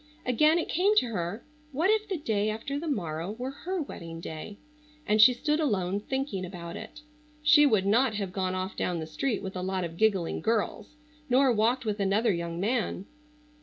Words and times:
Again 0.25 0.57
it 0.57 0.67
came 0.67 0.95
to 0.95 1.09
her 1.09 1.45
what 1.71 1.91
if 1.91 2.07
the 2.09 2.17
day 2.17 2.49
after 2.49 2.79
the 2.79 2.87
morrow 2.87 3.33
were 3.33 3.51
her 3.51 3.79
wedding 3.79 4.19
day 4.19 4.57
and 5.05 5.21
she 5.21 5.31
stood 5.31 5.59
alone 5.59 5.99
thinking 5.99 6.43
about 6.43 6.75
it. 6.75 7.01
She 7.43 7.67
would 7.67 7.85
not 7.85 8.15
have 8.15 8.33
gone 8.33 8.55
off 8.55 8.75
down 8.75 8.97
the 8.99 9.05
street 9.05 9.43
with 9.43 9.55
a 9.55 9.61
lot 9.61 9.83
of 9.83 9.97
giggling 9.97 10.41
girls 10.41 10.95
nor 11.29 11.51
walked 11.51 11.85
with 11.85 11.99
another 11.99 12.31
young 12.33 12.59
man. 12.59 13.05